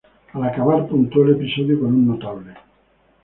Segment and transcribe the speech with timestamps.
[0.33, 2.55] Al acabar puntuó el episodio con un notable.